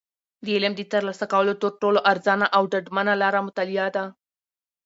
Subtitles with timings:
[0.43, 4.03] د علم د ترلاسه کولو تر ټولو ارزانه او ډاډمنه لاره مطالعه ده.